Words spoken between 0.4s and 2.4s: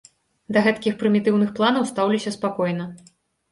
Да гэткіх прымітыўных планаў стаўлюся